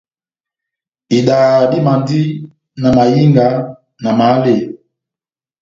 [1.17, 2.19] Idaha dimandi
[2.81, 3.47] na mahinga,
[4.03, 4.67] na mahaleya.